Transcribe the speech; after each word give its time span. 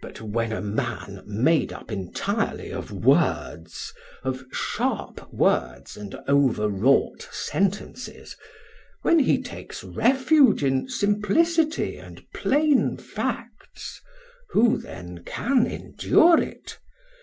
But 0.00 0.22
when 0.22 0.52
a 0.54 0.62
man 0.62 1.22
made 1.26 1.70
up 1.70 1.92
entirely 1.92 2.70
of 2.72 2.90
words, 2.90 3.92
of 4.22 4.42
sharp 4.50 5.30
words 5.34 5.98
and 5.98 6.14
overwrought 6.26 7.28
sentences, 7.30 8.36
when 9.02 9.18
he 9.18 9.42
takes 9.42 9.84
refuge 9.84 10.64
in 10.64 10.88
simplicity 10.88 11.98
and 11.98 12.24
plain 12.32 12.96
facts, 12.96 14.00
who 14.48 14.78
then 14.78 15.22
can 15.24 15.66
endure 15.66 16.40
it? 16.40 16.78